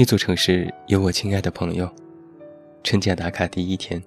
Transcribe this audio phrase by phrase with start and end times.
[0.00, 1.86] 那座城市有我亲爱的朋友。
[2.82, 4.02] 春假打卡第一天，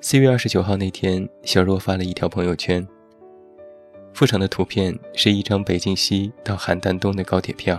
[0.00, 2.88] 四月二十九号那天，小若发了一条朋友圈。
[4.14, 7.78] 附上的图片是一张北京西到邯郸东的高铁票，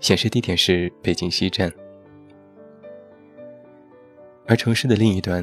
[0.00, 1.72] 显示地点是北京西站。
[4.46, 5.42] 而城市的另一端，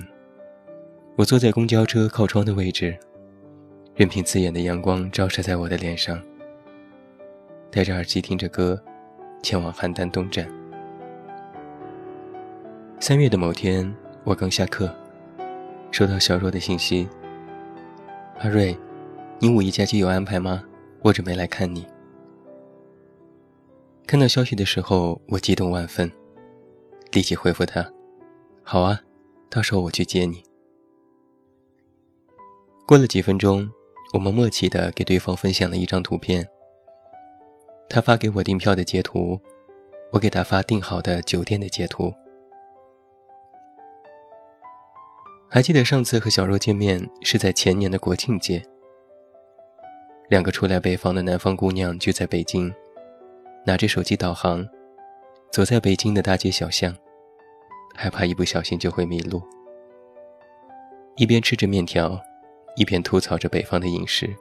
[1.15, 2.95] 我坐在公交车靠窗的位置，
[3.95, 6.21] 任凭刺眼的阳光照射在我的脸上，
[7.71, 8.79] 戴着耳机听着歌。
[9.45, 10.49] 前往邯郸东站。
[12.99, 14.91] 三月的某天，我刚下课，
[15.91, 17.07] 收到小若的信息
[18.41, 18.75] ：“阿瑞，
[19.37, 20.63] 你五一假期有安排吗？
[21.03, 21.85] 我准备来看你。”
[24.07, 26.11] 看到消息的时候，我激动万分，
[27.11, 27.87] 立即回复他
[28.65, 28.99] ：“好啊，
[29.47, 30.41] 到时候我去接你。”
[32.87, 33.69] 过了几分钟，
[34.13, 36.49] 我们默契地给对方分享了一张图片。
[37.87, 39.39] 他发给我订票的截图，
[40.11, 42.13] 我给他发订好的酒店的截图。
[45.49, 48.61] 还记得上次和小若见面是在前年的国庆节，
[50.27, 52.73] 两个初来北方的南方姑娘聚在北京，
[53.65, 54.67] 拿着手机导航，
[55.51, 56.93] 走在北京的大街小巷，
[57.95, 59.41] 害怕一不小心就会迷路，
[61.15, 62.19] 一边吃着面条，
[62.75, 64.35] 一边吐槽着北方的饮食。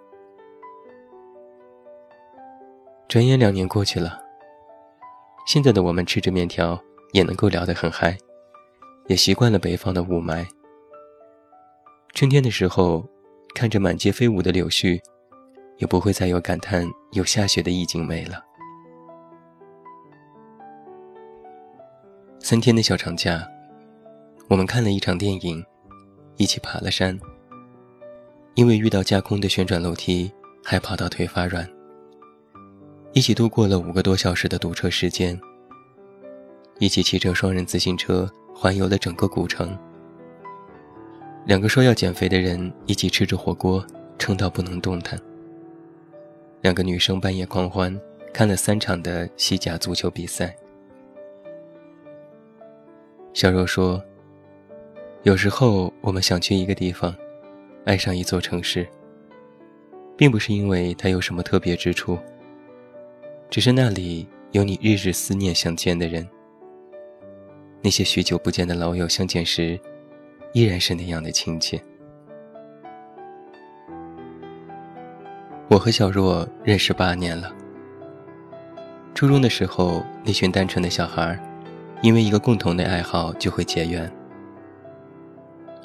[3.15, 4.21] 转眼两年过去了，
[5.47, 6.77] 现在的我们吃着面条
[7.13, 8.19] 也能够聊得很嗨，
[9.07, 10.45] 也习惯了北方的雾霾。
[12.13, 13.09] 春天的时候，
[13.55, 15.01] 看着满街飞舞的柳絮，
[15.79, 18.45] 也不会再有感叹有下雪的意境美了。
[22.41, 23.47] 三天的小长假，
[24.49, 25.65] 我们看了一场电影，
[26.37, 27.17] 一起爬了山。
[28.57, 30.33] 因为遇到架空的旋转楼梯，
[30.65, 31.65] 还跑到腿发软。
[33.15, 35.41] 一起度过了五个多小时的堵车时间，
[36.81, 39.79] 一起骑着双人自行车环游了整个古城。
[41.47, 43.87] 两个说要减肥的人一起吃着火锅，
[44.19, 45.17] 撑到不能动弹。
[46.61, 47.97] 两个女生半夜狂欢，
[48.33, 50.53] 看了三场的西甲足球比赛。
[53.33, 54.03] 小若说
[55.23, 57.15] ：“有时候我们想去一个地方，
[57.85, 58.85] 爱上一座城市，
[60.17, 62.19] 并不是因为它有什么特别之处。”
[63.55, 66.29] 只是那里有你日日思念相见的人，
[67.83, 69.79] 那些许久不见的老友相见时，
[70.55, 71.81] 依然是那样的亲切。
[75.69, 77.55] 我和小若认识八年了。
[79.15, 81.41] 初中的时候，那群单纯的小孩，
[82.03, 84.13] 因为一个共同的爱好就会结缘，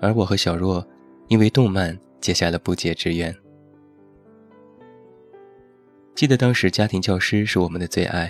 [0.02, 0.84] 而我和小若，
[1.28, 3.31] 因为动漫结下了不解之缘。
[6.19, 8.30] 记得当时家庭教师是我们的最爱。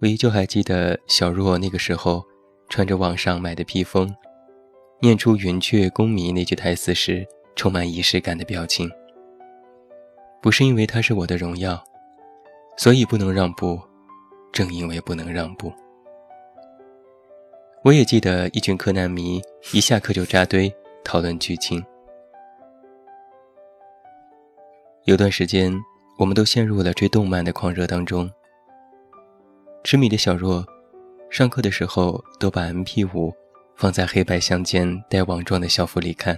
[0.00, 2.20] 我依旧还记得小若那个时候
[2.68, 4.12] 穿着网上买的披风，
[5.00, 7.24] 念出“云雀功迷”那句台词时
[7.54, 8.90] 充满仪式感的表情。
[10.42, 11.80] 不是因为他是我的荣耀，
[12.76, 13.80] 所以不能让步，
[14.50, 15.72] 正因为不能让步。
[17.84, 19.40] 我也记得一群柯南迷
[19.72, 20.74] 一下课就扎堆
[21.04, 21.80] 讨论剧情。
[25.04, 25.80] 有段时间。
[26.18, 28.28] 我们都陷入了追动漫的狂热当中。
[29.84, 30.66] 痴迷的小若，
[31.30, 33.32] 上课的时候都把 MP 五
[33.76, 36.36] 放在黑白相间带网状的校服里看。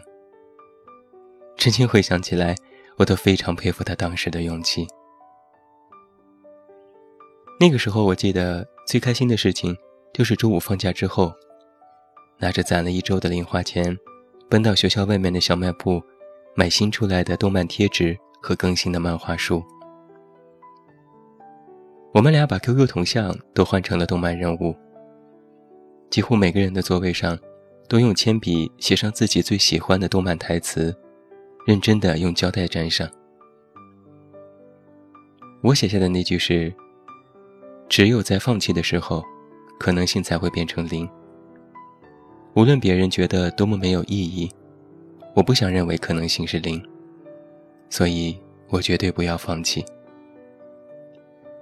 [1.56, 2.54] 至今回想起来，
[2.98, 4.86] 我都非常佩服他当时的勇气。
[7.58, 9.74] 那个时候，我记得最开心的事情
[10.12, 11.32] 就是周五放假之后，
[12.38, 13.96] 拿着攒了一周的零花钱，
[14.50, 16.02] 奔到学校外面的小卖部，
[16.54, 18.18] 买新出来的动漫贴纸。
[18.42, 19.62] 和更新的漫画书，
[22.12, 24.74] 我们俩把 QQ 头像都换成了动漫人物。
[26.08, 27.38] 几乎每个人的座位上，
[27.88, 30.92] 都用铅笔写上自己最喜欢的动漫台词，
[31.66, 33.08] 认真的用胶带粘上。
[35.62, 36.74] 我写下的那句是
[37.88, 39.22] ：“只有在放弃的时候，
[39.78, 41.08] 可能性才会变成零。
[42.54, 44.50] 无论别人觉得多么没有意义，
[45.36, 46.82] 我不想认为可能性是零。”
[47.90, 48.34] 所以
[48.68, 49.84] 我绝对不要放弃。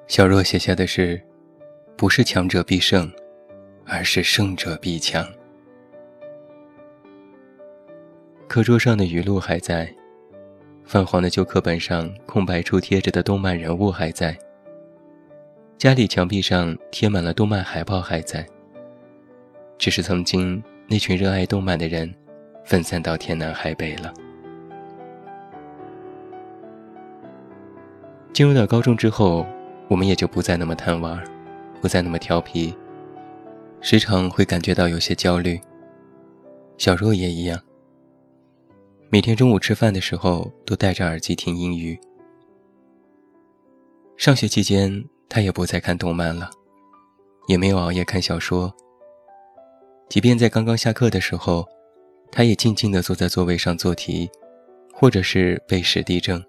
[0.07, 1.21] 小若写下的是
[1.97, 3.11] ：“不是强者必胜，
[3.85, 5.27] 而是胜者必强。
[8.47, 9.93] 课桌上的语录还在，
[10.85, 14.35] 泛黄的旧课本上空白处贴着的动漫人物还在，
[15.77, 18.47] 家里墙壁上贴满了动漫海报还在。
[19.77, 22.13] 只是曾经那群热爱动漫的人，
[22.65, 24.13] 分散到天南海北了。
[28.33, 29.45] 进入到高中之后，
[29.89, 31.23] 我们也就不再那么贪玩，
[31.81, 32.75] 不再那么调皮，
[33.81, 35.61] 时常会感觉到有些焦虑。
[36.77, 37.61] 小若也一样。
[39.11, 41.99] 每天中午吃饭的时候都戴着耳机听英语。
[44.17, 46.51] 上学期间，他也不再看动漫了，
[47.49, 48.73] 也没有熬夜看小说。
[50.09, 51.67] 即便在刚刚下课的时候，
[52.31, 54.31] 他也静静地坐在座位上做题，
[54.93, 56.45] 或者是背史地政。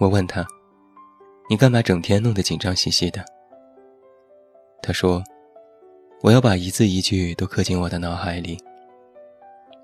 [0.00, 0.46] 我问他
[1.50, 3.22] ：“你干嘛整天弄得紧张兮兮的？”
[4.82, 5.22] 他说
[6.24, 8.58] ：“我要把一字一句都刻进我的脑海里。”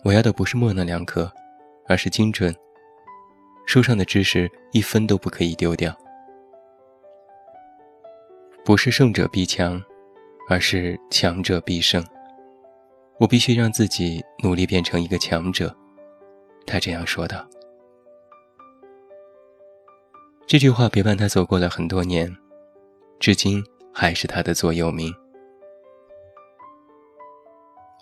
[0.05, 1.31] 我要的不是模棱两可，
[1.87, 2.55] 而是精准。
[3.67, 5.95] 书上的知识一分都不可以丢掉。
[8.65, 9.79] 不是胜者必强，
[10.49, 12.03] 而是强者必胜。
[13.19, 15.77] 我必须让自己努力变成一个强者。
[16.67, 17.47] 他这样说道。
[20.47, 22.33] 这句话陪伴他走过了很多年，
[23.19, 23.61] 至今
[23.93, 25.13] 还是他的座右铭。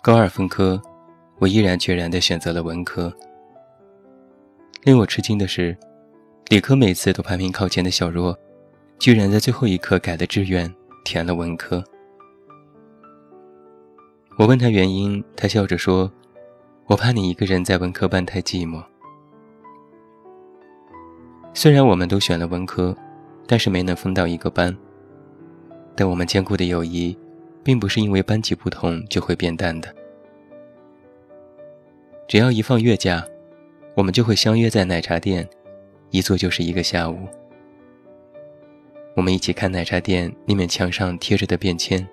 [0.03, 0.81] 高二分科。
[1.37, 3.13] 我毅然决然地选择了文科。
[4.83, 5.77] 令我吃惊的是，
[6.47, 8.33] 理科每次都排名靠前的小若，
[8.99, 11.83] 居然在最后一刻改了志愿，填了文科。
[14.37, 16.09] 我问他原因，他笑着说
[16.87, 18.81] ：“我怕你一个人在文科班太寂寞。”
[21.57, 22.93] 虽然我们都选了文科，
[23.47, 24.75] 但是没能分到一个班。
[25.95, 27.17] 但我们坚固的友谊，
[27.63, 29.87] 并不是因为班级不同就会变淡的。
[32.27, 33.25] 只要一放月假，
[33.95, 35.47] 我们就会相约在奶茶店，
[36.09, 37.17] 一坐就是一个下午。
[39.15, 42.05] 我们一起看奶茶店那面墙上贴着的便签，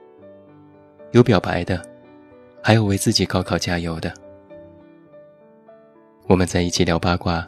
[1.10, 1.82] 有表白的，
[2.62, 4.14] 还有为自己高考加油的。
[6.28, 7.44] 我们在一起聊八卦，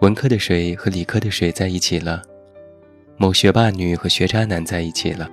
[0.00, 2.22] 文科的水和理科的水在一起了，
[3.16, 5.26] 某学霸女和学渣男在一起了。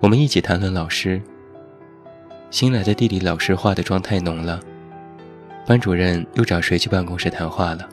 [0.00, 1.22] 我们一起谈论老师。
[2.50, 4.60] 新来的地理老师化的妆太浓了，
[5.66, 7.88] 班主任又找谁去办公室谈话了？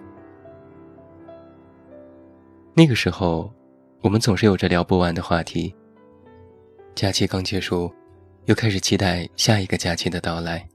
[2.73, 3.53] 那个时候，
[4.01, 5.73] 我们总是有着聊不完的话题。
[6.95, 7.93] 假期刚结束，
[8.45, 10.67] 又开始期待下一个假期的到来。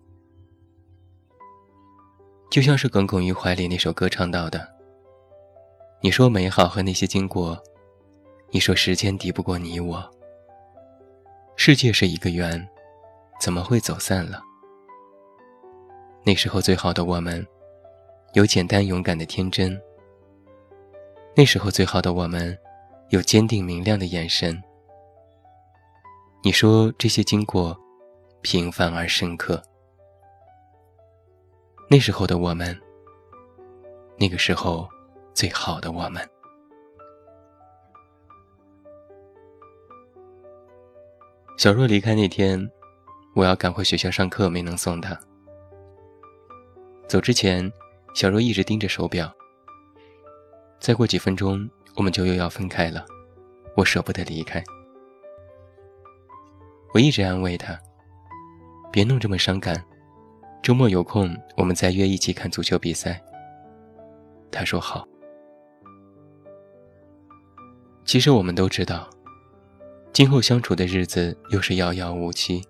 [2.55, 4.65] 就像是《耿耿于怀》里那首歌唱到的
[6.01, 7.61] ：“你说美好和那些经过，
[8.53, 10.09] 你说时间敌不过你我，
[11.57, 12.65] 世界是一个圆。”
[13.43, 14.41] 怎么会走散了？
[16.25, 17.45] 那时候最好的我们，
[18.35, 19.77] 有简单勇敢的天真。
[21.35, 22.57] 那时候最好的我们，
[23.09, 24.63] 有坚定明亮的眼神。
[26.45, 27.77] 你说这些经过，
[28.43, 29.61] 平凡而深刻。
[31.89, 32.79] 那时候的我们，
[34.19, 34.89] 那个时候
[35.33, 36.29] 最好的我们。
[41.57, 42.71] 小若离开那天。
[43.37, 45.19] 我要赶回学校上课，没能送她。
[47.09, 47.69] 走之前，
[48.15, 49.29] 小若一直盯着手表。
[50.79, 53.05] 再过几分钟，我们就又要分开了，
[53.77, 54.63] 我舍不得离开。
[56.93, 57.77] 我一直安慰他
[58.93, 59.85] ：“别弄这么伤感，
[60.65, 63.23] 周末有空我们再约一起看足球比赛。”
[64.51, 65.07] 他说好。
[68.07, 69.11] 其实我们都知道，
[70.11, 72.63] 今后相处的日子又是遥遥无期。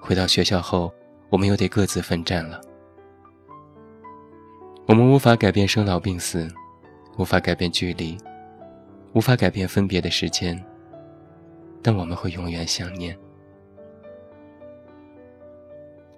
[0.00, 0.92] 回到学校后，
[1.30, 2.60] 我们又得各自奋战了。
[4.88, 6.52] 我们无法改变生老病死，
[7.18, 8.18] 无法改变距离，
[9.12, 10.60] 无法改变分别的时间，
[11.80, 13.16] 但我们会永远想念。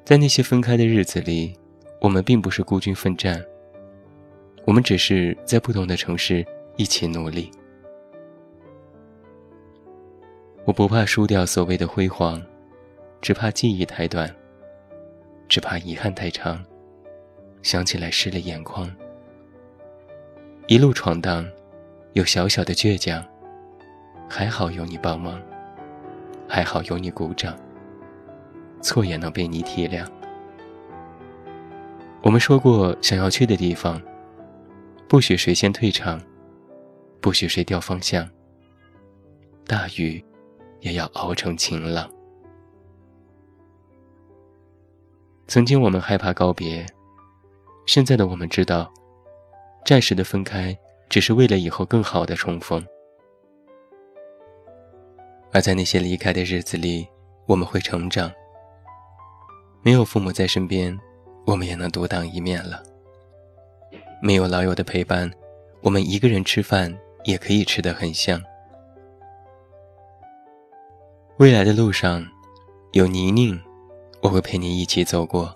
[0.05, 1.57] 在那些分开的日子里，
[1.99, 3.43] 我们并不是孤军奋战，
[4.67, 6.45] 我们只是在不同的城市
[6.77, 7.51] 一起努力。
[10.67, 12.43] 我不怕输掉所谓的辉煌。
[13.23, 14.31] 只怕记忆太短，
[15.49, 16.63] 只怕遗憾太长，
[17.63, 18.95] 想起来湿了眼眶。
[20.67, 21.49] 一路闯荡，
[22.13, 23.25] 有小小的倔强，
[24.29, 25.41] 还好有你帮忙，
[26.47, 27.59] 还好有你鼓掌，
[28.85, 30.07] 错也能被你体谅。
[32.23, 34.01] 我们说过想要去的地方，
[35.09, 36.21] 不许谁先退场，
[37.21, 38.29] 不许谁掉方向。
[39.67, 40.23] 大雨，
[40.81, 42.11] 也要熬成晴朗。
[45.47, 46.85] 曾经我们害怕告别，
[47.87, 48.93] 现在的我们知道，
[49.87, 50.77] 暂时的分开，
[51.09, 52.85] 只是为了以后更好的重逢。
[55.53, 57.07] 而在那些离开的日子里，
[57.47, 58.31] 我们会成长。
[59.85, 60.99] 没有父母在身边，
[61.45, 62.83] 我们也能独当一面了。
[64.23, 65.31] 没有老友的陪伴，
[65.83, 66.93] 我们一个人吃饭
[67.25, 68.43] 也可以吃得很香。
[71.37, 72.27] 未来的路上，
[72.93, 73.61] 有泥泞，
[74.23, 75.53] 我会陪你一起走过；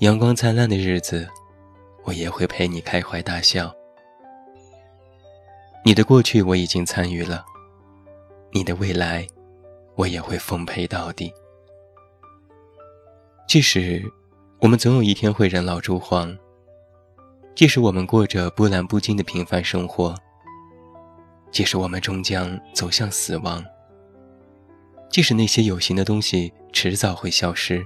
[0.00, 1.28] 阳光灿烂的日子，
[2.02, 3.72] 我也会陪你开怀大笑。
[5.84, 7.44] 你的过去我已经参与了，
[8.50, 9.24] 你的未来，
[9.94, 11.32] 我也会奉陪到底。
[13.46, 14.02] 即使
[14.60, 16.36] 我们总有一天会人老珠黄，
[17.54, 20.14] 即使我们过着波澜不惊的平凡生活，
[21.52, 23.64] 即使我们终将走向死亡。
[25.08, 27.84] 即使那些有形的东西迟早会消失，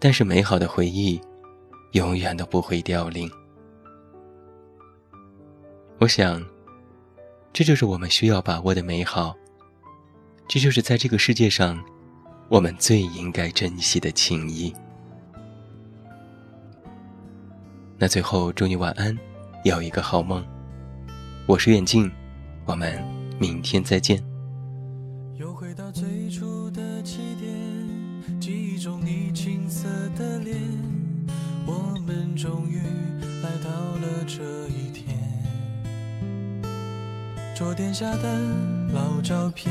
[0.00, 1.20] 但是美好的回忆
[1.92, 3.30] 永远都不会凋零。
[6.00, 6.44] 我想，
[7.52, 9.32] 这就是我们需要把握的美好，
[10.48, 11.82] 这就是在这个世界上
[12.48, 14.74] 我们最应该珍惜的情谊。
[17.98, 19.16] 那最后，祝你晚安，
[19.64, 20.42] 有一个好梦。
[21.46, 22.10] 我是远近，
[22.64, 23.04] 我们
[23.38, 24.22] 明天再见。
[25.36, 29.86] 又回到最初的起点，记忆中你青涩
[30.16, 30.56] 的脸，
[31.66, 32.78] 我们终于
[33.42, 35.18] 来到了这一天。
[37.54, 38.40] 桌垫下的
[38.94, 39.70] 老照片，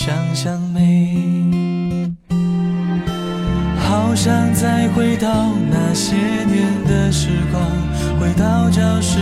[0.00, 1.14] 想想象美。
[3.76, 7.62] 好想再回到那些年的时光，
[8.18, 9.18] 回到教室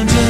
[0.00, 0.29] 想着。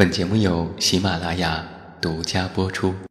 [0.00, 1.62] 本节目由喜马拉雅
[2.00, 2.94] 独家播出。